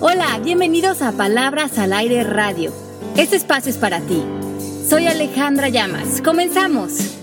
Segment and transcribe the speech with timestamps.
[0.00, 2.72] Hola, bienvenidos a Palabras al Aire Radio.
[3.16, 4.24] Este espacio es para ti.
[4.88, 6.22] Soy Alejandra Llamas.
[6.22, 7.16] Comenzamos.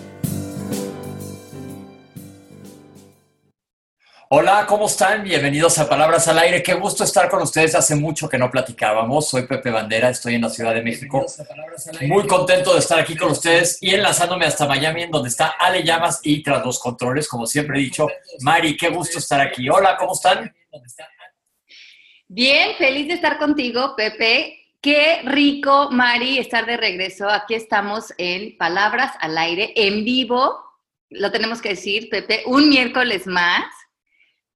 [4.28, 5.24] Hola, ¿cómo están?
[5.24, 6.62] Bienvenidos a Palabras al Aire.
[6.62, 7.76] Qué gusto estar con ustedes.
[7.76, 9.30] Hace mucho que no platicábamos.
[9.30, 11.26] Soy Pepe Bandera, estoy en la Ciudad de México.
[12.02, 15.82] Muy contento de estar aquí con ustedes y enlazándome hasta Miami, en donde está Ale
[15.82, 18.08] Llamas y tras los controles, como siempre he dicho.
[18.42, 19.70] Mari, qué gusto estar aquí.
[19.70, 20.54] Hola, ¿cómo están?
[22.28, 24.58] Bien, feliz de estar contigo, Pepe.
[24.82, 27.30] Qué rico, Mari, estar de regreso.
[27.30, 30.60] Aquí estamos en Palabras al Aire, en vivo.
[31.12, 33.66] Lo tenemos que decir, Pepe, un miércoles más.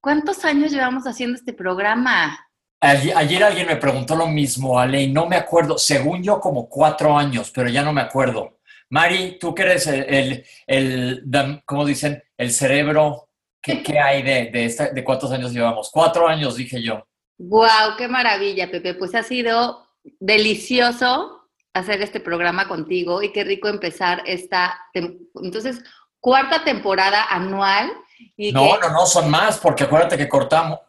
[0.00, 2.44] ¿Cuántos años llevamos haciendo este programa?
[2.80, 5.78] Ayer, alguien me preguntó lo mismo, Ale, y no me acuerdo.
[5.78, 8.58] Según yo, como cuatro años, pero ya no me acuerdo.
[8.88, 12.20] Mari, tú que eres el, el, ¿cómo dicen?
[12.36, 13.28] El cerebro.
[13.62, 15.88] ¿Qué, qué hay de, de, de cuántos años llevamos?
[15.92, 17.06] Cuatro años, dije yo.
[17.42, 18.92] Wow, qué maravilla, Pepe.
[18.92, 19.86] Pues ha sido
[20.18, 25.82] delicioso hacer este programa contigo y qué rico empezar esta, entonces,
[26.20, 27.92] cuarta temporada anual.
[28.36, 30.80] no, no, no, son más, porque acuérdate que cortamos.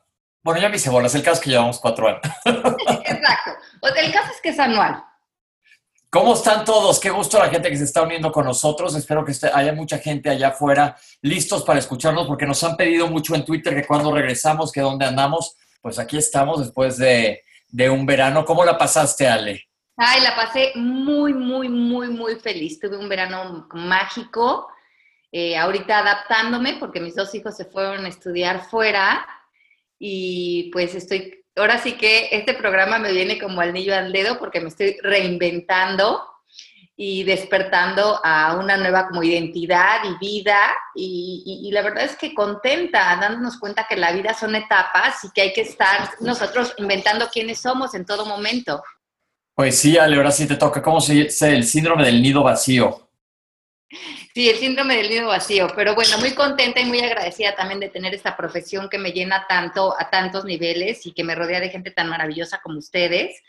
[0.43, 2.21] Bueno, ya me hice bolas, el caso es que llevamos cuatro años.
[2.45, 3.51] Exacto.
[3.95, 5.05] el caso es que es anual.
[6.09, 6.99] ¿Cómo están todos?
[6.99, 8.93] Qué gusto la gente que se está uniendo con nosotros.
[8.95, 13.35] Espero que haya mucha gente allá afuera listos para escucharnos porque nos han pedido mucho
[13.35, 17.43] en Twitter que cuando regresamos, que dónde andamos pues aquí estamos después de,
[17.89, 18.45] un verano.
[18.45, 19.67] ¿Cómo la pasaste, Ale?
[19.97, 22.79] Ay, la pasé muy, muy, muy, muy feliz.
[22.79, 24.67] Tuve un verano mágico.
[25.31, 29.25] Eh, ahorita adaptándome porque mis dos hijos se fueron a estudiar fuera
[29.97, 34.37] y pues estoy, ahora sí que este programa me viene como al niño al dedo
[34.37, 36.21] porque me estoy reinventando
[37.03, 43.17] y despertando a una nueva como identidad y vida y, la verdad es que contenta,
[43.19, 47.59] dándonos cuenta que la vida son etapas y que hay que estar nosotros inventando quiénes
[47.59, 48.83] somos en todo momento.
[49.55, 50.79] Pues sí, Ale, ahora sí te toca.
[50.79, 53.09] ¿Cómo se dice el síndrome del nido vacío?
[54.35, 57.89] Sí, el síndrome del nido vacío, pero bueno, muy contenta y muy agradecida también de
[57.89, 61.69] tener esta profesión que me llena tanto a tantos niveles y que me rodea de
[61.69, 63.41] gente tan maravillosa como ustedes.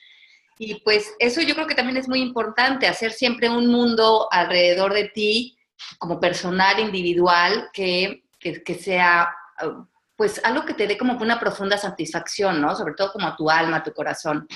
[0.59, 4.93] Y pues eso yo creo que también es muy importante, hacer siempre un mundo alrededor
[4.95, 5.57] de ti,
[5.99, 9.35] como personal, individual, que, que, sea
[10.17, 12.77] pues algo que te dé como una profunda satisfacción, ¿no?
[12.77, 14.47] Sobre todo como a tu alma, a tu corazón.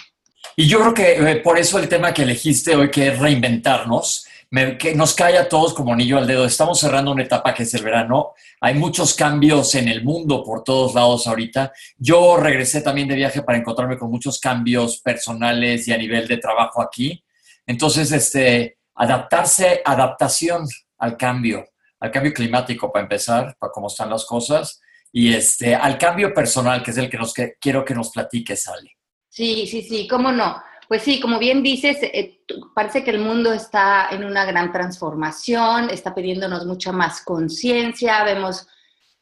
[0.54, 4.25] Y yo creo que eh, por eso el tema que elegiste hoy, que es reinventarnos,
[4.50, 6.44] que nos cae a todos como anillo al dedo.
[6.44, 8.34] Estamos cerrando una etapa que es el verano.
[8.60, 11.72] Hay muchos cambios en el mundo por todos lados ahorita.
[11.98, 16.38] Yo regresé también de viaje para encontrarme con muchos cambios personales y a nivel de
[16.38, 17.22] trabajo aquí.
[17.66, 20.66] Entonces, este, adaptarse, adaptación
[20.98, 21.64] al cambio,
[22.00, 24.80] al cambio climático para empezar, para cómo están las cosas,
[25.12, 28.62] y este, al cambio personal, que es el que, nos, que quiero que nos platiques,
[28.62, 28.90] Sally.
[29.28, 30.62] Sí, sí, sí, cómo no.
[30.88, 32.40] Pues sí, como bien dices, eh,
[32.74, 38.68] parece que el mundo está en una gran transformación, está pidiéndonos mucha más conciencia, vemos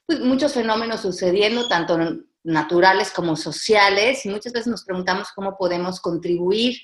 [0.07, 1.99] pues, muchos fenómenos sucediendo, tanto
[2.43, 6.77] naturales como sociales, y muchas veces nos preguntamos cómo podemos contribuir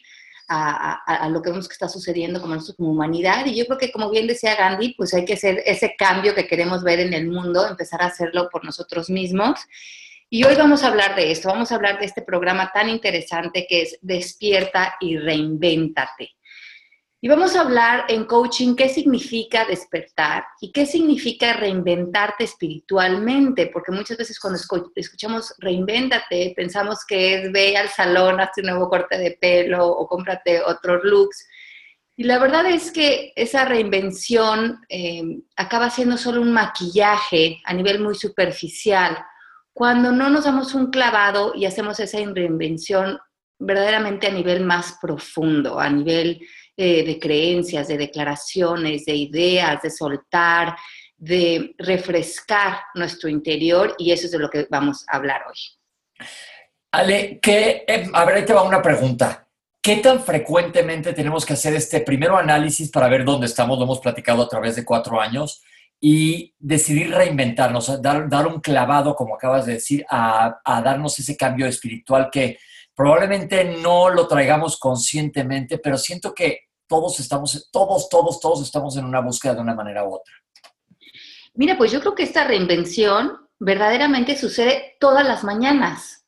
[0.52, 3.46] a, lo que vemos que está sucediendo como nosotros como humanidad.
[3.46, 6.48] Y yo creo que, como bien decía Gandhi, pues hay que hacer ese cambio que
[6.48, 9.60] queremos ver en el mundo, empezar a hacerlo por nosotros mismos.
[10.32, 13.66] Y hoy vamos a hablar de esto, vamos a hablar de este programa tan interesante
[13.68, 16.36] que es Despierta y Reinvéntate.
[17.20, 23.90] Y vamos a hablar en coaching qué significa despertar y qué significa reinventarte espiritualmente, porque
[23.90, 24.60] muchas veces cuando
[24.94, 30.06] escuchamos reinvéntate pensamos que es ve al salón, hazte un nuevo corte de pelo o
[30.06, 31.44] cómprate otros looks.
[32.14, 37.98] Y la verdad es que esa reinvención eh, acaba siendo solo un maquillaje a nivel
[37.98, 39.18] muy superficial
[39.72, 43.18] cuando no nos damos un clavado y hacemos esa reinvención
[43.58, 46.40] verdaderamente a nivel más profundo, a nivel
[46.76, 50.76] eh, de creencias, de declaraciones, de ideas, de soltar,
[51.16, 56.26] de refrescar nuestro interior y eso es de lo que vamos a hablar hoy.
[56.92, 59.46] Ale, que, eh, a ver, ahí te va una pregunta.
[59.82, 63.78] ¿Qué tan frecuentemente tenemos que hacer este primero análisis para ver dónde estamos?
[63.78, 65.62] Lo hemos platicado a través de cuatro años
[66.00, 71.36] y decidir reinventarnos, dar, dar un clavado, como acabas de decir, a, a, darnos ese
[71.36, 72.58] cambio espiritual que
[72.94, 79.04] probablemente no lo traigamos conscientemente, pero siento que todos estamos, todos, todos, todos estamos en
[79.04, 80.34] una búsqueda de una manera u otra.
[81.54, 86.24] Mira, pues yo creo que esta reinvención verdaderamente sucede todas las mañanas.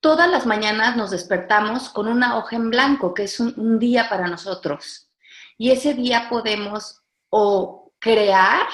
[0.00, 4.08] Todas las mañanas nos despertamos con una hoja en blanco, que es un, un día
[4.08, 5.10] para nosotros.
[5.56, 8.66] Y ese día podemos o crear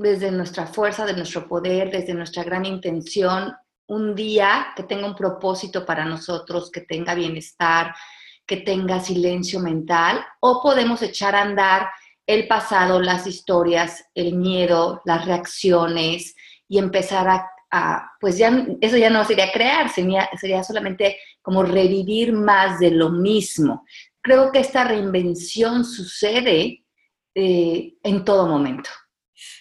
[0.00, 3.54] desde nuestra fuerza, de nuestro poder, desde nuestra gran intención,
[3.86, 7.94] un día que tenga un propósito para nosotros, que tenga bienestar,
[8.46, 11.90] que tenga silencio mental, o podemos echar a andar
[12.26, 16.34] el pasado, las historias, el miedo, las reacciones
[16.68, 17.28] y empezar
[17.72, 23.10] a, pues ya, eso ya no sería crear, sería, solamente como revivir más de lo
[23.10, 23.84] mismo.
[24.20, 26.84] Creo que esta reinvención sucede
[27.34, 28.90] eh, en todo momento.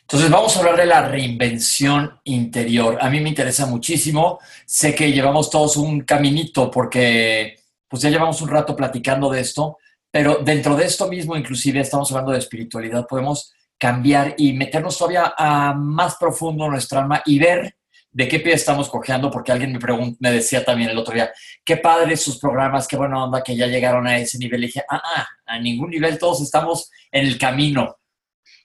[0.02, 2.98] Entonces vamos a hablar de la reinvención interior.
[3.00, 4.40] A mí me interesa muchísimo.
[4.66, 9.78] Sé que llevamos todos un caminito porque pues ya llevamos un rato platicando de esto,
[10.12, 13.06] pero dentro de esto mismo inclusive estamos hablando de espiritualidad.
[13.08, 17.76] Podemos cambiar y meternos todavía a más profundo nuestra alma y ver
[18.12, 19.80] de qué pie estamos cojeando, porque alguien me,
[20.20, 21.32] me decía también el otro día,
[21.64, 24.64] qué padre sus programas, qué buena onda que ya llegaron a ese nivel.
[24.64, 27.99] Y dije, ah, ah, a ningún nivel, todos estamos en el camino.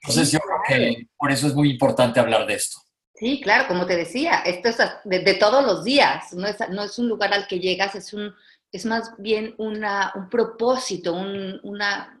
[0.07, 2.79] Entonces yo creo que por eso es muy importante hablar de esto.
[3.15, 6.99] Sí, claro, como te decía, esto es de, todos los días, no es, no es,
[6.99, 8.33] un lugar al que llegas, es, un,
[8.73, 12.14] es más bien una, un propósito, una,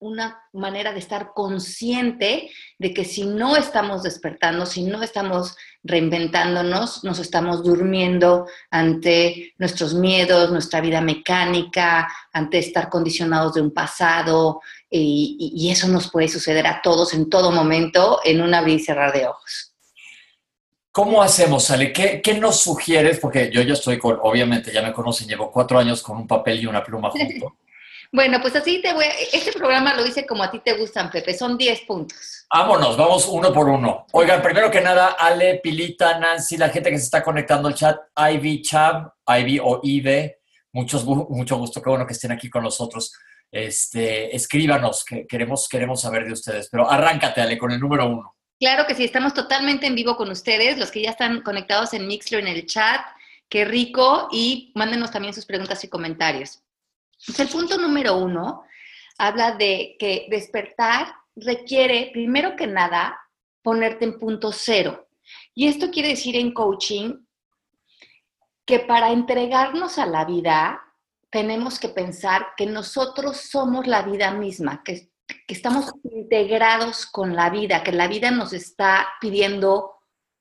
[0.00, 7.02] una manera de estar consciente de que si no estamos despertando, si no estamos reinventándonos,
[7.02, 14.60] nos estamos durmiendo ante nuestros miedos, nuestra vida mecánica, ante estar condicionados de un pasado,
[14.90, 19.12] y, eso nos puede suceder a todos en todo momento, en un abrir y cerrar
[19.12, 19.74] de ojos.
[20.90, 21.92] ¿Cómo hacemos, Ale?
[21.92, 23.18] ¿Qué, ¿Qué, nos sugieres?
[23.18, 26.60] Porque yo ya estoy con, obviamente ya me conocen, llevo cuatro años con un papel
[26.60, 27.56] y una pluma junto.
[28.10, 29.10] Bueno, pues así te voy a...
[29.32, 31.34] Este programa lo hice como a ti te gustan, Pepe.
[31.34, 32.46] Son 10 puntos.
[32.52, 34.06] Vámonos, vamos uno por uno.
[34.12, 37.98] Oigan, primero que nada, Ale, Pilita, Nancy, la gente que se está conectando al chat,
[38.16, 40.40] Ivy Chab, Ivy o Ive,
[40.72, 43.12] muchos, mucho gusto, qué bueno que estén aquí con nosotros.
[43.50, 46.68] Este, escríbanos, que queremos, queremos saber de ustedes.
[46.70, 48.36] Pero arráncate, Ale, con el número uno.
[48.58, 52.06] Claro que sí, estamos totalmente en vivo con ustedes, los que ya están conectados en
[52.06, 53.02] Mixler en el chat.
[53.50, 54.28] Qué rico.
[54.32, 56.62] Y mándenos también sus preguntas y comentarios
[57.38, 58.64] el punto número uno
[59.18, 63.18] habla de que despertar requiere, primero que nada,
[63.62, 65.08] ponerte en punto cero.
[65.54, 67.14] Y esto quiere decir en coaching
[68.64, 70.82] que para entregarnos a la vida
[71.30, 77.50] tenemos que pensar que nosotros somos la vida misma, que, que estamos integrados con la
[77.50, 79.98] vida, que la vida nos está pidiendo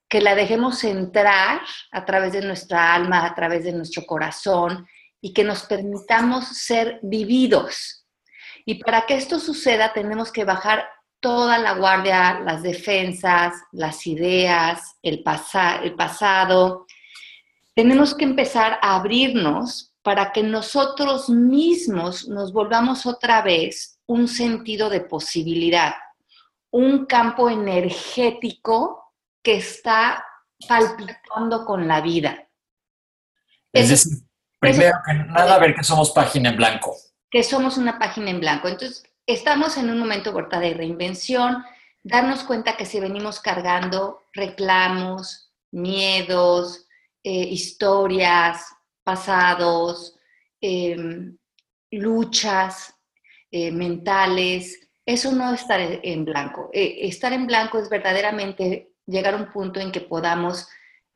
[0.10, 4.88] que la dejemos entrar a través de nuestra alma, a través de nuestro corazón,
[5.22, 8.06] y que nos permitamos ser vividos.
[8.66, 10.88] Y para que esto suceda tenemos que bajar
[11.20, 15.24] toda la guardia, las defensas, las ideas, el,
[15.84, 16.86] el pasado.
[17.74, 24.90] Tenemos que empezar a abrirnos para que nosotros mismos nos volvamos otra vez un sentido
[24.90, 25.96] de posibilidad,
[26.72, 30.24] un campo energético que está
[30.68, 32.48] palpitando con la vida.
[33.74, 34.27] Es decir,
[34.60, 36.96] Primero que nada, ver que somos página en blanco.
[37.30, 38.68] Que somos una página en blanco.
[38.68, 41.64] Entonces, estamos en un momento de reinvención,
[42.04, 46.88] darnos cuenta que si venimos cargando reclamos, miedos,
[47.24, 48.66] eh, historias,
[49.04, 50.18] pasados,
[50.62, 51.38] em,
[51.92, 52.94] luchas
[53.52, 56.70] eh, mentales, eso no es estar en blanco.
[56.74, 60.68] Eh, estar en blanco es verdaderamente llegar a un punto en que podamos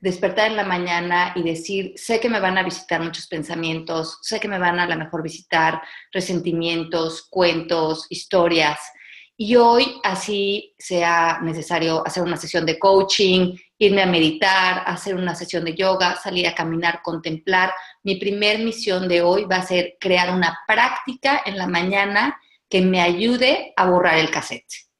[0.01, 4.39] despertar en la mañana y decir, sé que me van a visitar muchos pensamientos, sé
[4.39, 5.81] que me van a a mejor visitar
[6.11, 8.79] resentimientos, cuentos, historias.
[9.37, 15.35] Y hoy así sea necesario hacer una sesión de coaching, irme a meditar, hacer una
[15.35, 17.71] sesión de yoga, salir a caminar, contemplar.
[18.03, 22.39] Mi primer misión de hoy va a ser crear una práctica en la mañana
[22.69, 24.90] que me ayude a borrar el cassette.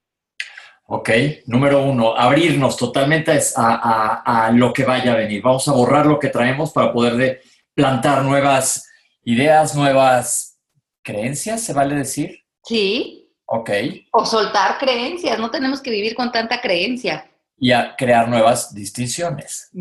[0.94, 1.10] Ok,
[1.46, 5.42] número uno, abrirnos totalmente a, lo que vaya a venir.
[5.42, 7.42] Vamos a borrar lo que traemos para poder
[7.74, 8.92] plantar nuevas
[9.24, 10.60] ideas, nuevas
[11.02, 12.44] creencias, ¿se vale decir?
[12.66, 13.32] Sí.
[13.46, 13.70] Ok.
[14.12, 17.32] O soltar creencias, no tenemos que vivir con tanta creencia.
[17.58, 19.72] Y a crear nuevas distinciones.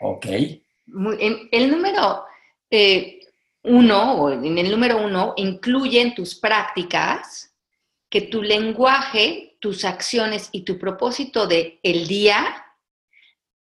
[0.00, 0.26] Ok.
[0.26, 2.24] En, el número
[2.68, 3.20] eh,
[3.62, 7.54] uno, o en el número uno, incluye en tus prácticas
[8.10, 12.66] que tu lenguaje, tus acciones y tu propósito de el día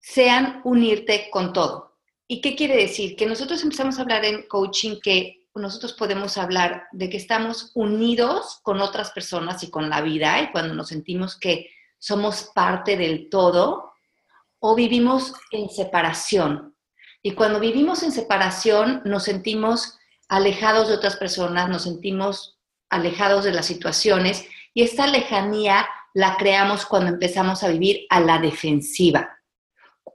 [0.01, 1.99] sean unirte con todo.
[2.27, 3.17] ¿Y qué quiere decir?
[3.17, 8.61] Que nosotros empezamos a hablar en coaching que nosotros podemos hablar de que estamos unidos
[8.63, 13.29] con otras personas y con la vida y cuando nos sentimos que somos parte del
[13.29, 13.93] todo
[14.59, 16.75] o vivimos en separación.
[17.23, 23.53] Y cuando vivimos en separación nos sentimos alejados de otras personas, nos sentimos alejados de
[23.53, 24.47] las situaciones
[24.81, 29.29] y esta lejanía la creamos cuando empezamos a vivir a la defensiva.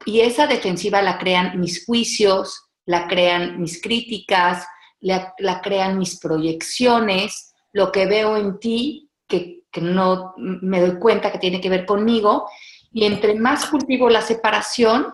[0.07, 4.67] y esa defensiva la crean mis juicios, la crean mis críticas,
[4.99, 11.37] la, crean mis proyecciones, lo que veo en ti, que, no me doy cuenta que
[11.37, 12.49] tiene que ver conmigo,
[12.91, 15.13] y entre más cultivo la separación,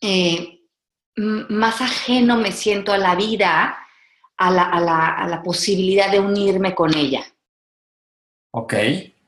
[0.00, 0.62] eh,
[1.14, 3.78] más ajeno me siento a la vida,
[4.36, 7.24] a la, posibilidad de unirme con ella.
[8.50, 8.74] Ok.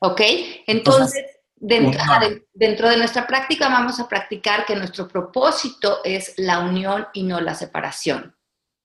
[0.01, 0.21] Ok,
[0.67, 1.25] entonces,
[1.57, 7.41] dentro, de nuestra práctica vamos a practicar que nuestro propósito es la unión y no
[7.41, 8.35] la separación.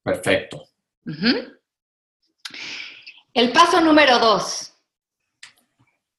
[0.04, 0.62] Perfecto.
[3.34, 4.74] El paso número dos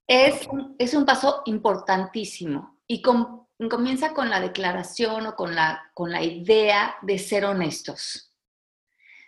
[0.06, 6.23] es, es un paso importantísimo y comienza con la declaración o con la, con la
[6.23, 8.32] idea de ser honestos.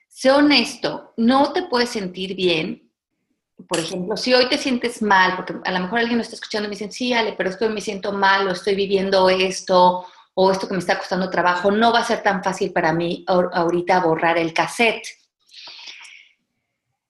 [0.09, 2.88] Sé honesto, no te puedes sentir bien.
[3.67, 6.67] Por ejemplo, si hoy te sientes mal, porque a lo mejor alguien lo está escuchando
[6.67, 9.29] y me dice, sí, Ale, pero es que hoy me siento mal o estoy viviendo
[9.29, 12.93] esto o esto que me está costando trabajo, no va a ser tan fácil para
[12.93, 15.05] mí ahorita borrar el cassette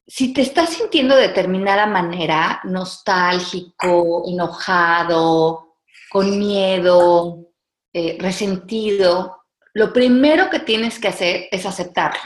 [0.09, 5.77] si te estás sintiendo de determinada manera, nostálgico, enojado,
[6.11, 7.51] con miedo,
[7.93, 12.23] eh, resentido, lo primero que tienes que hacer es aceptarlo.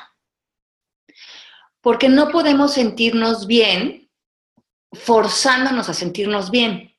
[1.81, 4.02] Porque no podemos sentirnos bien
[4.93, 6.97] forzándonos a sentirnos bien.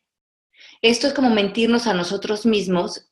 [0.82, 3.10] Esto es como mentirnos a nosotros mismos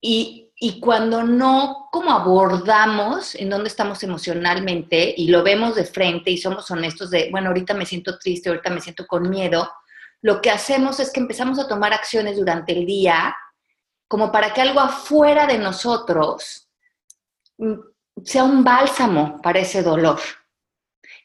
[0.00, 6.30] y y cuando no como abordamos en dónde estamos emocionalmente y lo vemos de frente
[6.30, 9.70] y somos honestos de, bueno, ahorita me siento triste, ahorita me siento con miedo,
[10.22, 13.36] lo que hacemos es que empezamos a tomar acciones durante el día
[14.08, 16.68] como para que algo afuera de nosotros
[17.58, 17.74] mm,
[18.24, 20.20] sea un bálsamo para ese dolor.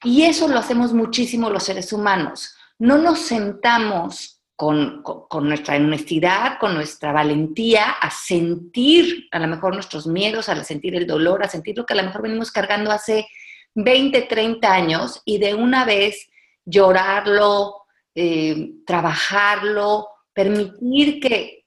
[0.03, 2.55] Y eso lo hacemos muchísimo los seres humanos.
[2.79, 5.03] No nos sentamos con,
[5.41, 11.07] nuestra honestidad, con nuestra valentía, a sentir a lo mejor nuestros miedos, a sentir el
[11.07, 13.27] dolor, a sentir lo que a lo mejor venimos cargando hace
[13.73, 16.29] 20, 30 años y de una vez
[16.63, 21.57] llorarlo, eh, trabajarlo, permitir que,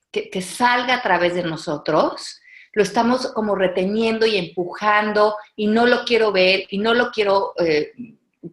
[0.40, 2.40] salga a través de nosotros,
[2.72, 7.54] lo estamos como reteniendo y empujando y no lo quiero ver y no lo quiero
[7.58, 7.92] eh,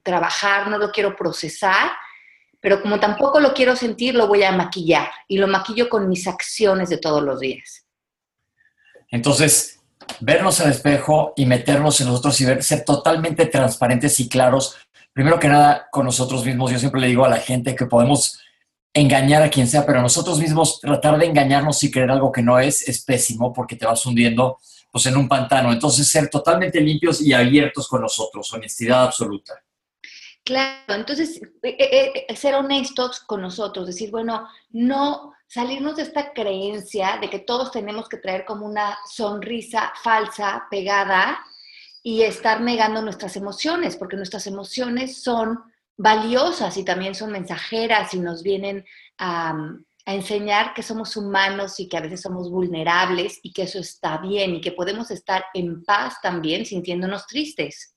[0.03, 1.91] trabajar, no lo quiero procesar
[2.61, 6.27] pero como tampoco lo quiero sentir, lo voy a maquillar y lo maquillo con mis
[6.27, 7.85] acciones de todos los días.
[9.09, 9.81] Entonces,
[10.19, 14.77] vernos al espejo y meternos en nosotros y ver, ser totalmente transparentes y claros,
[15.11, 16.71] primero que nada con nosotros mismos.
[16.71, 18.39] Yo siempre le digo a la gente que podemos
[18.93, 22.59] engañar a quien sea, pero nosotros mismos tratar de engañarnos y creer algo que no
[22.59, 24.59] es es pésimo porque te vas hundiendo
[24.91, 25.71] pues en un pantano.
[25.73, 29.63] Entonces, ser totalmente limpios y abiertos con nosotros, honestidad absoluta.
[30.43, 36.33] Claro, entonces eh, eh, eh, ser honestos con nosotros, decir, bueno, no salirnos de esta
[36.33, 41.39] creencia de que todos tenemos que traer como una sonrisa falsa, pegada,
[42.03, 45.59] y estar negando nuestras emociones, porque nuestras emociones son
[45.97, 48.83] valiosas y también son mensajeras y nos vienen
[49.19, 49.55] a
[50.05, 54.55] enseñar que somos humanos y que a veces somos vulnerables y que eso está bien
[54.55, 57.93] y que podemos estar en paz también sintiéndonos tristes.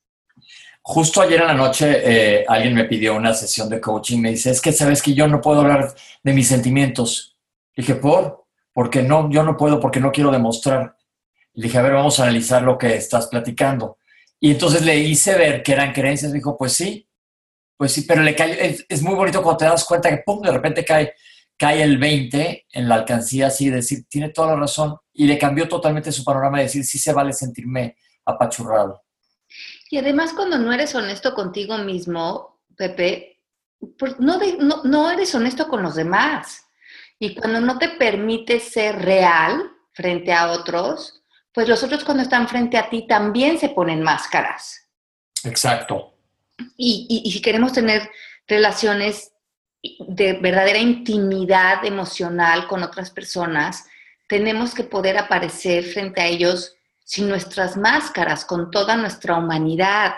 [0.87, 4.21] Justo ayer en la noche eh, alguien me pidió una sesión de coaching.
[4.21, 7.39] Me dice, es que sabes que yo no puedo hablar de mis sentimientos.
[7.75, 8.45] Le dije, ¿por?
[8.71, 10.95] Porque no, yo no puedo, porque no quiero demostrar.
[11.55, 13.97] Le dije, a ver, vamos a analizar lo que estás platicando.
[14.39, 16.33] Y entonces le hice ver que eran creencias.
[16.33, 17.09] Me dijo, pues sí,
[17.79, 20.53] pues sí, pero le cae, es, muy bonito cuando te das cuenta que, pum, de
[20.53, 21.15] repente cae,
[21.57, 24.99] cae el 20 en la alcancía así, decir, tiene toda la razón.
[25.15, 29.04] Y le cambió totalmente su panorama de decir, sí se vale sentirme apachurrado.
[29.95, 33.41] Y además cuando no eres honesto contigo mismo, Pepe,
[33.97, 34.41] pues no,
[34.83, 36.65] no, eres honesto con los demás.
[37.17, 41.23] Y cuando no te permites ser real frente a otros,
[41.53, 44.91] pues los otros cuando están frente a ti también se ponen máscaras.
[45.45, 46.17] Exacto.
[46.77, 48.11] Y, y, si queremos tener
[48.49, 49.31] relaciones
[49.81, 53.87] de verdadera intimidad emocional con otras personas,
[54.27, 56.75] tenemos que poder aparecer frente a ellos
[57.05, 60.15] sin nuestras máscaras, con toda nuestra humanidad.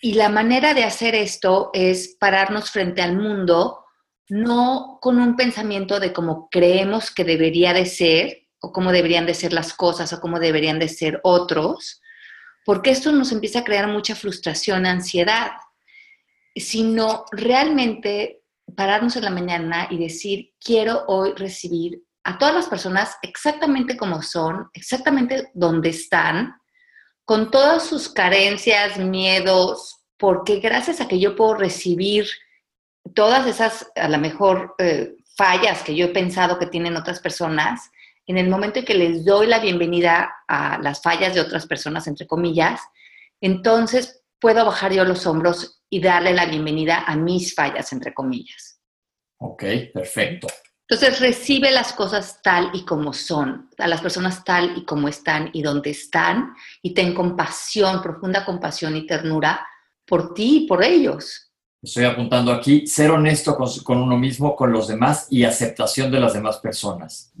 [0.00, 3.84] Y la manera de hacer esto es pararnos frente al mundo,
[4.28, 9.34] no con un pensamiento de cómo creemos que debería de ser, o cómo deberían de
[9.34, 12.00] ser las cosas, o cómo deberían de ser otros,
[12.64, 15.52] porque esto nos empieza a crear mucha frustración, ansiedad,
[16.54, 18.42] sino realmente
[18.76, 24.20] pararnos en la mañana y decir, quiero hoy recibir a todas las personas exactamente como
[24.20, 26.60] son, exactamente donde están,
[27.24, 32.26] con todas sus carencias, miedos, porque gracias a que yo puedo recibir
[33.14, 37.90] todas esas, a lo mejor, eh, fallas que yo he pensado que tienen otras personas,
[38.26, 42.06] en el momento en que les doy la bienvenida a las fallas de otras personas,
[42.08, 42.82] entre comillas,
[43.40, 48.82] entonces puedo bajar yo los hombros y darle la bienvenida a mis fallas, entre comillas.
[49.38, 50.48] Ok, perfecto.
[50.90, 55.50] Entonces recibe las cosas tal y como son, a las personas tal y como están
[55.52, 59.66] y donde están, y ten compasión, profunda compasión y ternura
[60.06, 61.52] por ti y por ellos.
[61.82, 63.54] Estoy apuntando aquí, ser honesto
[63.84, 67.34] con, uno mismo, con los demás y aceptación de las demás personas.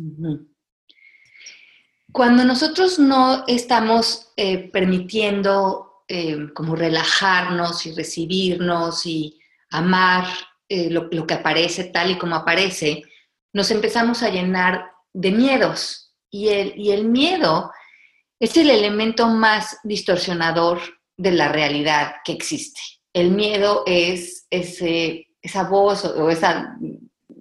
[2.12, 9.40] Cuando nosotros no estamos eh, permitiendo eh, como relajarnos y recibirnos y
[9.70, 10.26] amar
[10.68, 13.04] eh, lo, lo que aparece tal y como aparece,
[13.52, 16.14] nos empezamos a llenar de miedos.
[16.30, 17.70] Y el, y el miedo
[18.38, 20.80] es el elemento más distorsionador
[21.16, 22.80] de la realidad que existe.
[23.12, 26.76] El miedo es ese, esa voz o esa,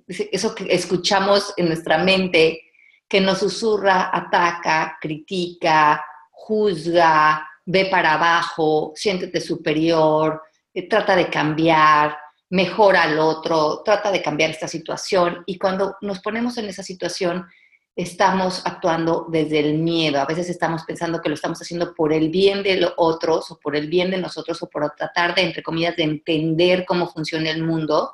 [0.08, 2.62] eso que escuchamos en nuestra mente
[3.08, 10.42] que nos susurra, ataca, critica, juzga, ve para abajo, siéntete superior,
[10.74, 12.18] eh, trata de cambiar,
[12.50, 17.46] mejora al otro, trata de cambiar esta situación y cuando nos ponemos en esa situación
[17.96, 20.22] estamos actuando desde el miedo.
[20.22, 23.60] A veces estamos pensando que lo estamos haciendo por el bien de los otros o
[23.60, 27.50] por el bien de nosotros o por tratar de, entre comillas, de entender cómo funciona
[27.50, 28.14] el mundo,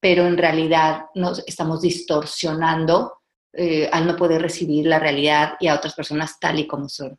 [0.00, 3.20] pero en realidad nos estamos distorsionando
[3.52, 7.16] eh, al no poder recibir la realidad y a otras personas tal y como son.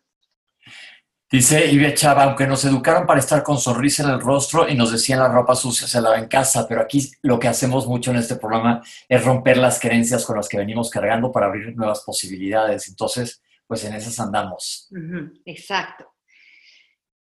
[1.31, 4.91] Dice Ivia Chava, aunque nos educaron para estar con sonrisa en el rostro y nos
[4.91, 8.17] decían la ropa sucia se lava en casa, pero aquí lo que hacemos mucho en
[8.17, 12.87] este programa es romper las creencias con las que venimos cargando para abrir nuevas posibilidades.
[12.89, 14.87] Entonces, pues en esas andamos.
[15.45, 16.13] exacto.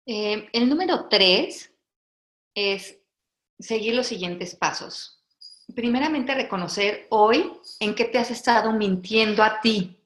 [0.05, 1.71] Eh, el número tres
[2.55, 2.97] es
[3.59, 5.21] seguir los siguientes pasos.
[5.75, 7.51] Primeramente, reconocer hoy
[7.81, 9.98] en qué te has estado mintiendo a ti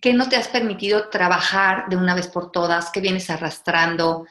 [0.00, 2.90] ¿Qué no te has permitido trabajar de una vez por todas?
[2.90, 4.26] ¿Qué vienes arrastrando?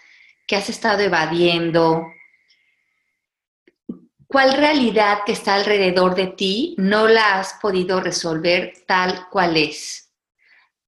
[0.48, 2.06] ¿Qué has estado evadiendo?
[4.25, 10.14] ¿Cuál realidad que está alrededor de ti no la has podido resolver tal cual es?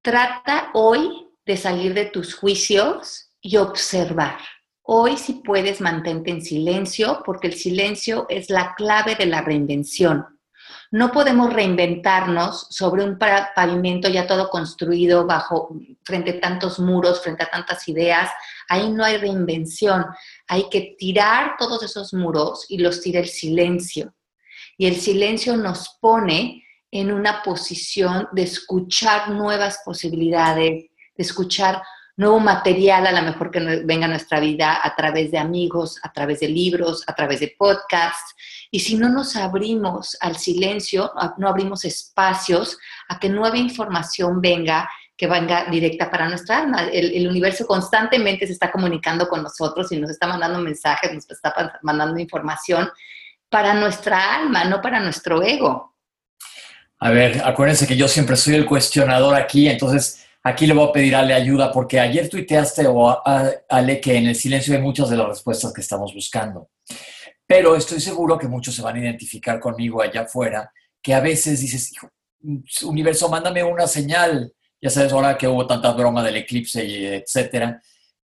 [0.01, 4.39] Trata hoy de salir de tus juicios y observar.
[4.83, 10.39] Hoy si puedes mantente en silencio porque el silencio es la clave de la reinvención.
[10.91, 15.73] No podemos reinventarnos sobre un pavimento ya todo construido bajo,
[16.03, 18.29] frente a tantos muros, frente a tantas ideas.
[18.67, 20.05] Ahí no hay reinvención.
[20.49, 24.13] Hay que tirar todos esos muros y los tira el silencio.
[24.77, 31.81] Y el silencio nos pone en una posición de escuchar nuevas posibilidades, de escuchar
[32.21, 36.13] nuevo material a lo mejor que venga a nuestra vida a través de amigos, a
[36.13, 38.35] través de libros, a través de podcasts.
[38.69, 42.77] Y si no nos abrimos al silencio, no abrimos espacios
[43.09, 46.83] a que nueva información venga, que venga directa para nuestra alma.
[46.83, 51.79] El, universo constantemente se está comunicando con nosotros y nos está mandando mensajes, nos está
[51.81, 52.87] mandando información
[53.49, 55.95] para nuestra alma, no para nuestro ego.
[56.99, 60.91] A ver, acuérdense que yo siempre soy el cuestionador aquí, entonces Aquí le voy a
[60.91, 64.81] pedir a Ale ayuda porque ayer tuiteaste o a, Ale que en el silencio hay
[64.81, 66.69] muchas de las respuestas que estamos buscando.
[67.45, 71.61] Pero estoy seguro que muchos se van a identificar conmigo allá afuera, que a veces
[71.61, 72.09] dices, hijo,
[72.83, 74.51] universo, mándame una señal.
[74.81, 77.79] Ya sabes, ahora que hubo tanta broma del eclipse y etcétera.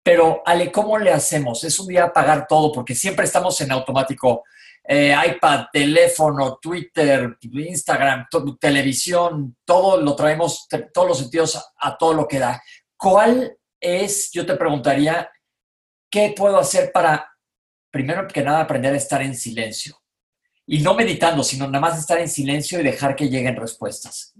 [0.03, 1.63] Pero, Ale, ¿cómo le hacemos?
[1.63, 4.43] Es un día apagar todo porque siempre estamos en automático
[4.83, 8.25] eh, iPad, teléfono, Twitter, Instagram,
[8.59, 12.61] televisión, todo lo traemos, todos los sentidos a, todo lo que da.
[12.97, 15.29] ¿Cuál es, yo te preguntaría,
[16.09, 17.31] qué puedo hacer para,
[17.91, 19.97] primero que nada, aprender a estar en silencio?
[20.65, 24.33] Y no meditando, sino nada más estar en silencio y dejar que lleguen respuestas.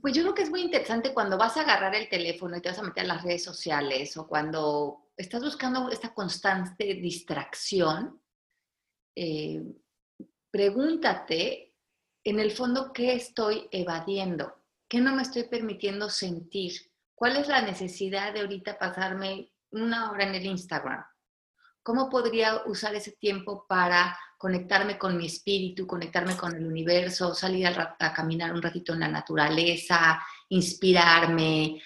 [0.00, 2.68] Pues yo creo que es muy interesante cuando vas a agarrar el teléfono y te
[2.70, 8.20] vas a meter en las redes sociales o cuando estás buscando esta constante distracción,
[9.14, 9.62] eh,
[10.52, 11.74] pregúntate
[12.22, 14.54] en el fondo qué estoy evadiendo,
[14.88, 16.72] qué no me estoy permitiendo sentir,
[17.16, 21.04] cuál es la necesidad de ahorita pasarme una hora en el Instagram.
[21.82, 27.66] ¿Cómo podría usar ese tiempo para conectarme con mi espíritu, conectarme con el universo, salir
[27.66, 31.82] a, caminar un ratito en la naturaleza, inspirarme,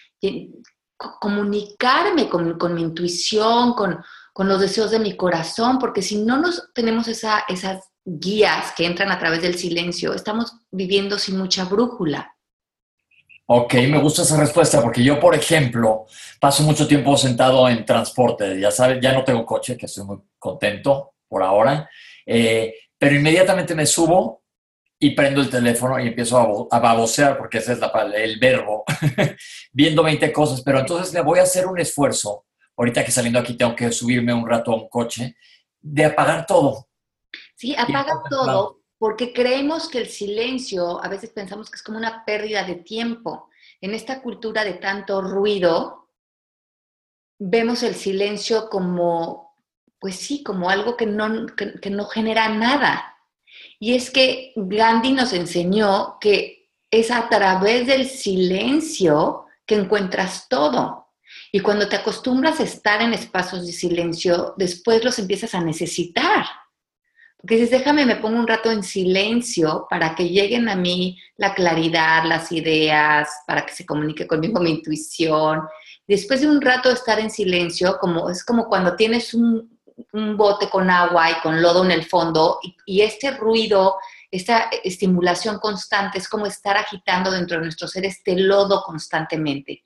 [0.97, 4.03] comunicarme con, mi intuición, con,
[4.47, 5.79] los deseos de mi corazón?
[5.79, 10.55] Porque si no nos tenemos esa, esas guías que entran a través del silencio, estamos
[10.71, 12.33] viviendo sin mucha brújula.
[13.49, 16.07] Ok, me gusta esa respuesta porque yo, por ejemplo,
[16.41, 18.59] paso mucho tiempo sentado en transporte.
[18.59, 21.89] Ya sabes, ya no tengo coche, que estoy muy contento por ahora,
[22.25, 24.43] eh, pero inmediatamente me subo
[24.99, 28.85] y prendo el teléfono y empiezo a, babosear, porque ese es la, el verbo,
[29.73, 33.55] viendo 20 cosas, pero entonces le voy a hacer un esfuerzo, ahorita que saliendo aquí
[33.55, 35.37] tengo que subirme un rato a un coche,
[35.81, 36.89] de apagar todo.
[37.57, 42.25] Sí, apaga todo, porque creemos que el silencio, a veces pensamos que es como una
[42.25, 43.49] pérdida de tiempo.
[43.81, 46.11] En esta cultura de tanto ruido,
[47.39, 49.57] vemos el silencio como,
[49.99, 53.17] pues sí, como algo que no, que no genera nada
[53.79, 61.13] y es que Gandhi nos enseñó que es a través del silencio que encuentras todo.
[61.53, 66.47] Y cuando te acostumbras a estar en espacios de silencio, después los empiezas a necesitar.
[67.49, 72.25] Dices, déjame, me pongo un rato en silencio para que lleguen a mí la claridad,
[72.25, 75.61] las ideas, para que se comunique conmigo mi intuición.
[76.09, 79.71] Después de un rato estar en silencio, como, es como cuando tienes un,
[80.37, 83.97] bote con agua y con lodo en el fondo y, este ruido,
[84.31, 89.85] esta estimulación constante es como estar agitando dentro de nuestro ser este lodo constantemente.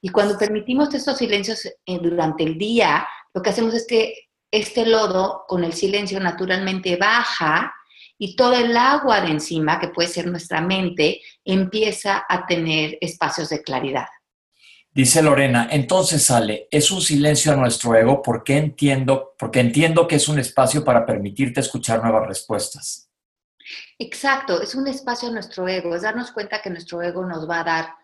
[0.00, 4.86] Y cuando permitimos estos silencios eh, durante el día, lo que hacemos es que este
[4.86, 7.74] lodo con el silencio naturalmente baja
[8.18, 13.48] y todo el agua de encima, que puede ser nuestra mente, empieza a tener espacios
[13.48, 14.06] de claridad.
[14.92, 20.16] Dice Lorena, entonces sale, es un silencio a nuestro ego porque entiendo, porque entiendo que
[20.16, 23.08] es un espacio para permitirte escuchar nuevas respuestas.
[23.98, 27.60] Exacto, es un espacio a nuestro ego, es darnos cuenta que nuestro ego nos va
[27.60, 27.94] a dar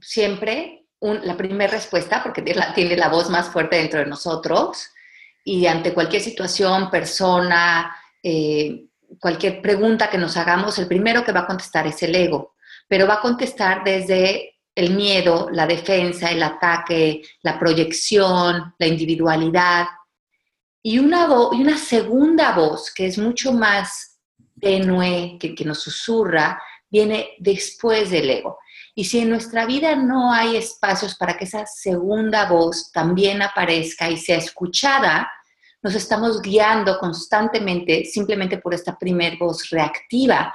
[0.00, 4.88] siempre la primera respuesta porque tiene la, voz más fuerte dentro de nosotros
[5.48, 8.86] y ante cualquier situación, persona, eh,
[9.20, 12.56] cualquier pregunta que nos hagamos, el primero que va a contestar es el ego,
[12.88, 19.86] pero va a contestar desde el miedo, la defensa, el ataque, la proyección, la individualidad.
[20.82, 24.18] Y una, y una segunda voz que es mucho más
[24.60, 28.58] tenue, que, que nos susurra, viene después del ego.
[28.98, 34.10] Y si en nuestra vida no hay espacios para que esa segunda voz también aparezca
[34.10, 35.30] y sea escuchada,
[35.82, 40.54] nos estamos guiando constantemente simplemente por esta primer voz reactiva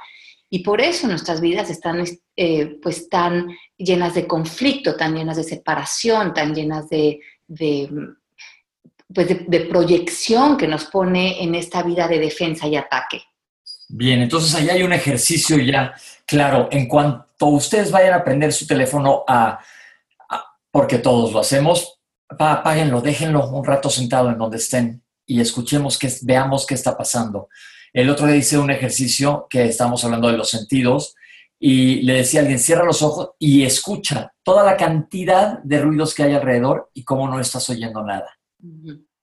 [0.50, 2.04] y por eso nuestras vidas están
[2.36, 3.46] eh, pues tan
[3.78, 7.20] llenas de conflicto, tan llenas de separación, tan llenas de,
[9.14, 13.22] pues de, proyección que nos pone en esta vida de defensa y ataque.
[13.88, 15.94] Bien, entonces ahí hay un ejercicio ya
[16.26, 16.68] claro.
[16.70, 19.60] En cuanto ustedes vayan a prender su teléfono a,
[20.70, 26.10] porque todos lo hacemos, apáguenlo, déjenlo un rato sentado en donde estén y escuchemos, que,
[26.22, 27.48] veamos qué está pasando.
[27.92, 31.14] El otro día hice un ejercicio que estábamos hablando de los sentidos
[31.58, 36.14] y le decía a alguien, cierra los ojos y escucha toda la cantidad de ruidos
[36.14, 38.36] que hay alrededor y cómo no estás oyendo nada.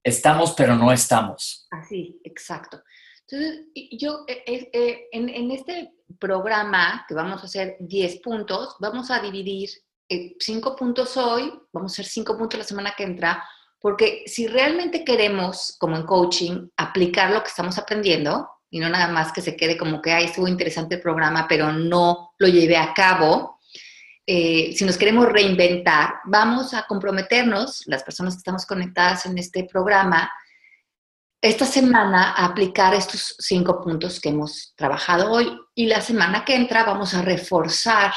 [0.04, 1.68] Estamos, pero no estamos.
[1.72, 2.82] Así, exacto.
[3.32, 9.12] Entonces, yo eh, eh, eh, en, este programa que vamos a hacer 10 puntos, vamos
[9.12, 9.70] a dividir
[10.40, 13.44] 5 puntos hoy, vamos a hacer 5 puntos la semana que entra,
[13.80, 19.08] porque si realmente queremos, como en coaching, aplicar lo que estamos aprendiendo, y no nada
[19.08, 22.78] más que se quede como que, ay, estuvo interesante el programa, pero no lo llevé
[22.78, 23.60] a cabo.
[24.26, 29.66] Eh, si nos queremos reinventar, vamos a comprometernos, las personas que estamos conectadas en este
[29.66, 30.32] programa,
[31.42, 36.84] esta semana aplicar estos cinco puntos que hemos trabajado hoy y la semana que entra
[36.84, 38.14] vamos a reforzar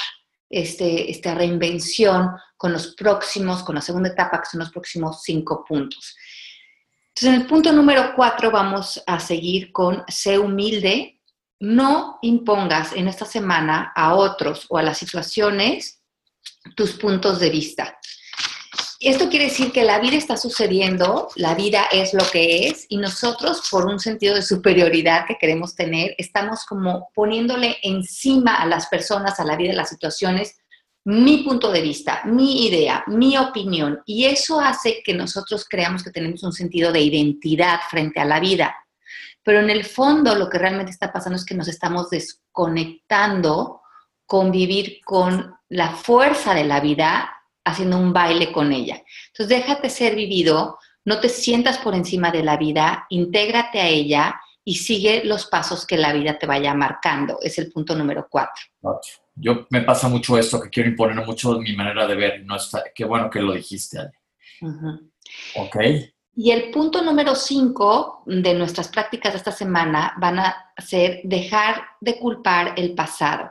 [0.50, 5.64] este, esta reinvención con los próximos, con la segunda etapa, que son los próximos cinco
[5.64, 6.16] puntos.
[7.08, 11.20] Entonces, en el punto número cuatro vamos a seguir con sé humilde.
[11.60, 16.02] No impongas en esta semana a otros o a las situaciones
[16.74, 17.98] tus puntos de vista.
[19.04, 22.98] Esto quiere decir que la vida está sucediendo, la vida es lo que es y
[22.98, 28.86] nosotros por un sentido de superioridad que queremos tener, estamos como poniéndole encima a las
[28.86, 30.56] personas, a la vida, a las situaciones,
[31.04, 36.12] mi punto de vista, mi idea, mi opinión, y eso hace que nosotros creamos que
[36.12, 38.72] tenemos un sentido de identidad frente a la vida.
[39.42, 43.80] Pero en el fondo lo que realmente está pasando es que nos estamos desconectando
[44.26, 49.02] con vivir con la fuerza de la vida, haciendo un baile con ella.
[49.28, 54.40] Entonces déjate ser vivido, no te sientas por encima de la vida, intégrate a ella
[54.64, 57.38] y sigue los pasos que la vida te vaya marcando.
[57.42, 58.62] Es el punto número cuatro.
[59.34, 62.44] Yo me pasa mucho esto, que quiero imponer mucho mi manera de ver.
[62.44, 64.12] No está, qué bueno que lo dijiste, Ale.
[65.56, 65.76] Ok.
[66.34, 71.82] Y el punto número cinco de nuestras prácticas de esta semana van a ser dejar
[72.00, 73.50] de culpar el pasado,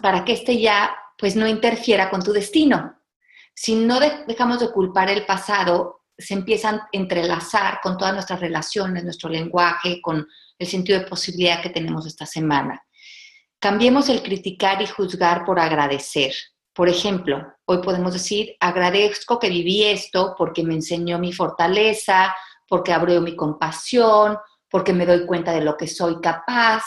[0.00, 2.96] para que este ya pues no interfiera con tu destino.
[3.54, 9.04] Si no dejamos de culpar el pasado, se empiezan a entrelazar con todas nuestras relaciones,
[9.04, 10.26] nuestro lenguaje, con
[10.58, 12.82] el sentido de posibilidad que tenemos esta semana.
[13.58, 16.32] cambiemos el criticar y juzgar por agradecer.
[16.72, 22.34] Por ejemplo, hoy podemos decir, agradezco que viví esto porque me enseñó mi fortaleza,
[22.66, 24.38] porque abrió mi compasión,
[24.70, 26.82] porque me doy cuenta de lo que soy capaz.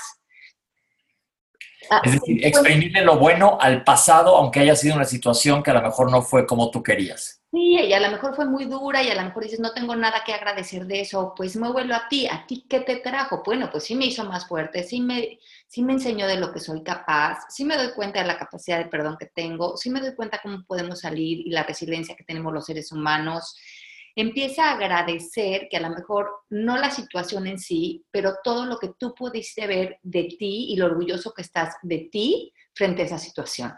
[1.90, 5.76] Ah, es decir, exprimirle lo bueno al pasado, aunque haya sido una situación que a
[5.76, 7.42] lo mejor no fue como tú querías.
[7.52, 9.96] Sí, y a lo mejor fue muy dura y a lo mejor dices, no tengo
[9.96, 13.44] nada que agradecer de eso, pues me vuelvo a ti, ¿a ti qué te trajo?
[13.46, 16.60] Bueno, pues sí me hizo más fuerte, sí me, sí me enseñó de lo que
[16.60, 20.02] soy capaz, sí me doy cuenta de la capacidad de perdón que tengo, sí me
[20.02, 23.56] doy cuenta cómo podemos salir y la resiliencia que tenemos los seres humanos.
[24.16, 28.78] Empieza a agradecer que a lo mejor no la situación en sí, pero todo lo
[28.78, 33.06] que tú pudiste ver de ti y lo orgulloso que estás de ti frente a
[33.06, 33.74] esa situación.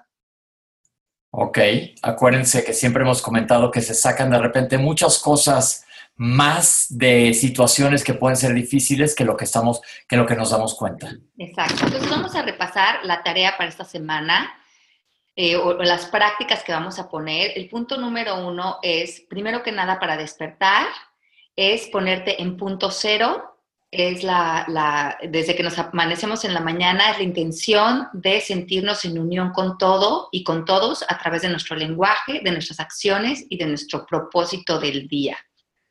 [1.31, 1.59] Ok,
[2.01, 8.03] acuérdense que siempre hemos comentado que se sacan de repente muchas cosas más de situaciones
[8.03, 11.11] que pueden ser difíciles que lo que estamos, que lo que nos damos cuenta.
[11.37, 11.85] Exacto.
[11.85, 14.49] Entonces vamos a repasar la tarea para esta semana
[15.35, 17.51] eh, o las prácticas que vamos a poner.
[17.55, 20.87] El punto número uno es, primero que nada, para despertar,
[21.55, 23.55] es ponerte en punto cero
[23.97, 29.17] es la, desde que nos amanecemos en la mañana, es la intención de sentirnos en
[29.17, 33.57] unión con todo y con todos a través de nuestro lenguaje, de nuestras acciones y
[33.57, 35.37] de nuestro propósito del día.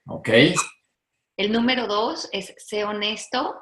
[0.06, 0.28] Ok.
[1.36, 3.56] El número dos es sé honesto,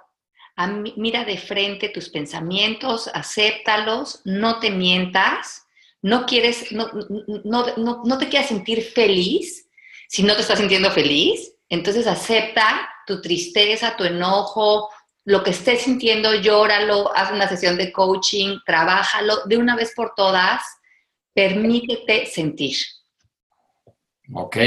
[0.97, 5.62] mira de frente tus pensamientos, acéptalos, no te mientas,
[6.03, 6.91] no quieres, no,
[7.45, 9.63] no te quieras sentir feliz
[10.13, 14.91] si no te estás sintiendo feliz, entonces acepta tu tristeza, tu enojo,
[15.25, 20.13] lo que estés sintiendo, llóralo, haz una sesión de coaching, trabájalo de una vez por
[20.15, 20.63] todas,
[21.33, 22.77] permítete sentir.
[24.35, 24.59] Ok.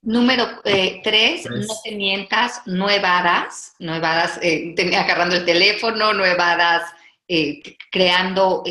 [0.00, 6.24] Número eh, tres, no te mientas, no evadas, no evadas eh, agarrando el teléfono, no
[6.24, 6.90] evadas
[7.32, 7.62] eh,
[7.92, 8.64] creando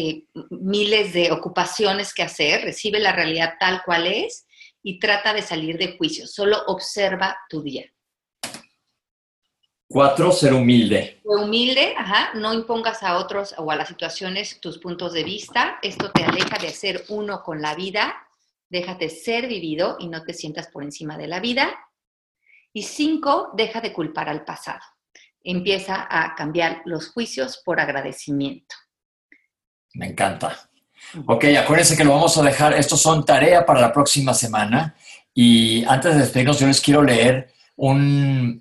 [0.50, 4.46] miles de ocupaciones que hacer, recibe la realidad tal cual es
[4.84, 7.90] y trata de salir de juicio, solo observa tu día.
[9.88, 11.22] Cuatro, ser humilde.
[11.24, 15.80] humilde, ajá, no impongas a otros o a las situaciones tus puntos de vista.
[15.82, 18.28] Esto te aleja de ser uno con la vida.
[18.68, 21.74] Déjate ser vivido y no te sientas por encima de la vida.
[22.74, 24.82] Y cinco, deja de culpar al pasado.
[25.44, 28.76] Empieza a cambiar los juicios por agradecimiento.
[29.94, 30.70] Me encanta.
[31.26, 32.74] Ok, acuérdense que lo vamos a dejar.
[32.74, 34.96] Estos son tarea para la próxima semana.
[35.34, 38.60] Y antes de despedirnos, yo les quiero leer un,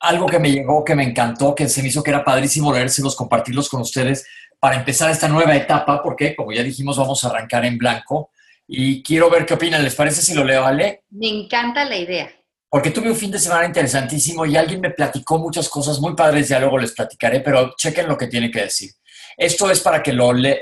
[0.00, 3.16] algo que me llegó, que me encantó, que se me hizo que era padrísimo leérselos,
[3.16, 4.26] compartirlos con ustedes
[4.58, 8.30] para empezar esta nueva etapa, porque como ya dijimos, vamos a arrancar en blanco.
[8.66, 9.82] Y quiero ver qué opinan.
[9.82, 11.02] ¿Les parece si lo leo, Ale?
[11.10, 12.30] Me encanta la idea.
[12.72, 16.48] Porque tuve un fin de semana interesantísimo y alguien me platicó muchas cosas muy padres,
[16.48, 18.90] ya luego les platicaré, pero chequen lo que tiene que decir.
[19.36, 20.58] Esto es para que lo, le,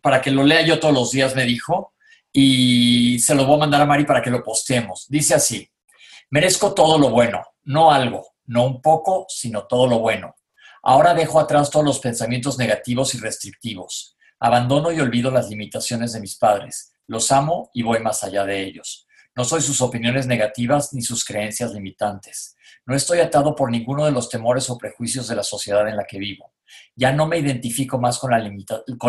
[0.00, 1.94] para que lo lea yo todos los días, me dijo,
[2.32, 5.06] y se lo voy a mandar a Mari para que lo postemos.
[5.08, 5.70] Dice así,
[6.30, 10.36] merezco todo lo bueno, no algo no un poco, sino todo lo bueno.
[10.82, 14.16] Ahora dejo atrás todos los pensamientos negativos y restrictivos.
[14.40, 16.92] Abandono y olvido las limitaciones de mis padres.
[17.06, 19.06] Los amo y voy más allá de ellos.
[19.34, 22.56] No soy sus opiniones negativas ni sus creencias limitantes.
[22.84, 26.04] No estoy atado por ninguno de los temores o prejuicios de la sociedad en la
[26.04, 26.52] que vivo.
[26.94, 28.30] Ya no me identifico más con,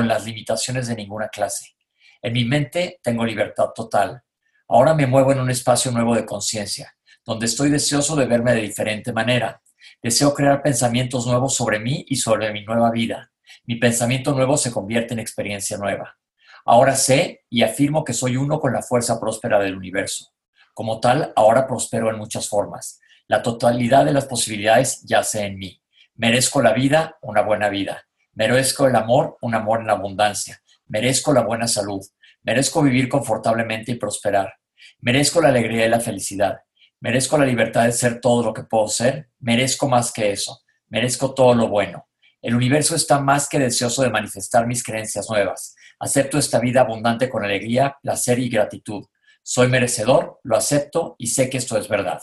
[0.07, 1.75] las limitaciones de ninguna clase.
[2.21, 4.23] En mi mente tengo libertad total.
[4.67, 8.61] Ahora me muevo en un espacio nuevo de conciencia donde estoy deseoso de verme de
[8.61, 9.61] diferente manera.
[10.01, 13.31] Deseo crear pensamientos nuevos sobre mí y sobre mi nueva vida.
[13.65, 16.17] Mi pensamiento nuevo se convierte en experiencia nueva.
[16.65, 20.33] Ahora sé y afirmo que soy uno con la fuerza próspera del universo.
[20.73, 22.99] Como tal, ahora prospero en muchas formas.
[23.27, 25.81] La totalidad de las posibilidades yace en mí.
[26.15, 28.05] Merezco la vida, una buena vida.
[28.33, 30.61] Merezco el amor, un amor en abundancia.
[30.87, 32.01] Merezco la buena salud.
[32.43, 34.53] Merezco vivir confortablemente y prosperar.
[34.99, 36.59] Merezco la alegría y la felicidad.
[36.99, 39.29] Merezco la libertad de ser todo lo que puedo ser.
[39.39, 40.61] Merezco más que eso.
[40.87, 42.07] Merezco todo lo bueno.
[42.41, 45.75] El universo está más que deseoso de manifestar mis creencias nuevas.
[46.03, 49.05] Acepto esta vida abundante con alegría, placer y gratitud.
[49.41, 52.21] Soy merecedor, lo acepto y sé que esto es verdad.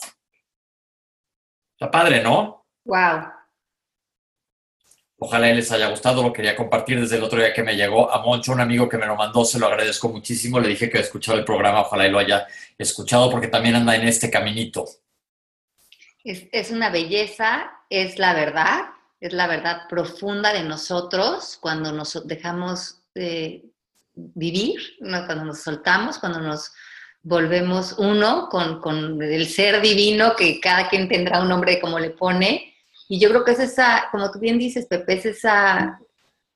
[1.72, 2.66] Está padre, ¿no?
[2.84, 3.22] Wow.
[5.18, 8.20] Ojalá les haya gustado, lo quería compartir desde el otro día que me llegó a
[8.22, 11.00] Moncho, un amigo que me lo mandó, se lo agradezco muchísimo, le dije que he
[11.00, 14.84] escuchado el programa, ojalá y lo haya escuchado porque también anda en este caminito.
[16.22, 18.90] Es, una belleza, es la verdad,
[19.20, 23.00] es la verdad profunda de nosotros cuando nos dejamos
[24.14, 26.72] vivir, cuando nos soltamos, cuando nos
[27.22, 32.10] volvemos uno con, con el ser divino, que cada quien tendrá un nombre como le
[32.10, 32.74] pone,
[33.08, 36.00] y yo creo que es esa, como tú bien dices, Pepe, es esa,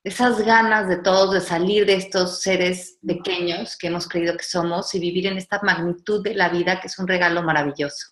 [0.03, 4.93] esas ganas de todos de salir de estos seres pequeños que hemos creído que somos
[4.95, 8.07] y vivir en esta magnitud de la vida que es un regalo maravilloso.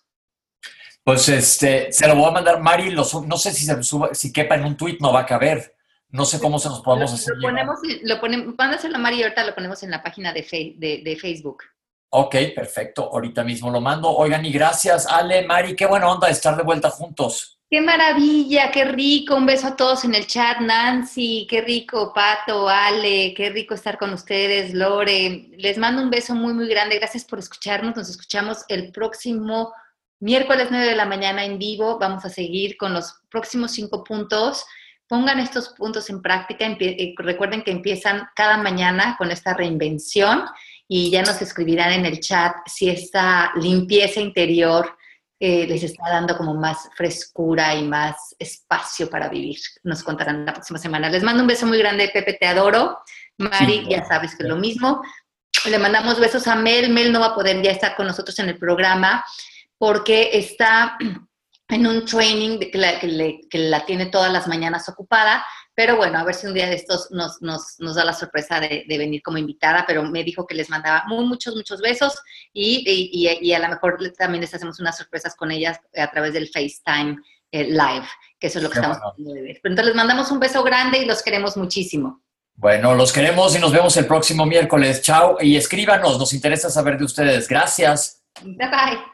[1.02, 4.56] Pues este, se lo voy a mandar, Mari, no sé si se suba, si quepa
[4.56, 5.73] en un tweet, no va a caber.
[6.14, 7.34] No sé cómo se nos podemos hacer.
[7.38, 10.46] Lo ponemos, lo ponemos, mándaselo a Mari y ahorita lo ponemos en la página de,
[10.76, 11.64] de, de, Facebook.
[12.10, 13.10] Ok, perfecto.
[13.12, 14.08] Ahorita mismo lo mando.
[14.10, 17.58] Oigan, y gracias, Ale, Mari, qué buena onda estar de vuelta juntos.
[17.68, 19.34] Qué maravilla, qué rico.
[19.34, 20.60] Un beso a todos en el chat.
[20.60, 22.12] Nancy, qué rico.
[22.14, 24.72] Pato, Ale, qué rico estar con ustedes.
[24.72, 26.96] Lore, les mando un beso muy, muy grande.
[26.96, 27.96] Gracias por escucharnos.
[27.96, 29.72] Nos escuchamos el próximo
[30.20, 31.98] miércoles 9 de la mañana en vivo.
[31.98, 34.64] Vamos a seguir con los próximos cinco puntos.
[35.06, 36.66] Pongan estos puntos en práctica.
[36.66, 40.44] Eh, recuerden que empiezan cada mañana con esta reinvención
[40.88, 44.96] y ya nos escribirán en el chat si esta limpieza interior
[45.40, 49.58] eh, les está dando como más frescura y más espacio para vivir.
[49.82, 51.10] Nos contarán la próxima semana.
[51.10, 52.98] Les mando un beso muy grande, Pepe, te adoro.
[53.38, 55.02] Mari, ya sabes que es lo mismo.
[55.66, 56.90] Le mandamos besos a Mel.
[56.90, 59.24] Mel no va a poder ya estar con nosotros en el programa
[59.76, 60.96] porque está
[61.68, 66.24] en un training que la, que, la, tiene todas las mañanas ocupada, pero bueno, a
[66.24, 69.38] ver si un día de estos nos, nos, nos da la sorpresa de, venir como
[69.38, 72.14] invitada, pero me dijo que les mandaba muy, muchos, muchos besos
[72.52, 76.32] y, y, y, a lo mejor también les hacemos unas sorpresas con ellas a través
[76.34, 77.16] del FaceTime
[77.50, 78.06] eh, Live,
[78.38, 79.58] que eso es lo que estamos haciendo de ver.
[79.62, 82.22] Pero entonces les mandamos un beso grande y los queremos muchísimo.
[82.56, 85.02] Bueno, los queremos y nos vemos el próximo miércoles.
[85.02, 87.48] Chao y escríbanos, nos interesa saber de ustedes.
[87.48, 88.22] Gracias.
[88.42, 89.13] Bye bye.